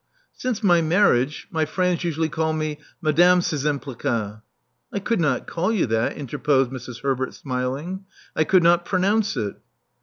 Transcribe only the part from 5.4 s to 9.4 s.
call you that," interposed Mrs, Herbert, smiling. "I could not pronounce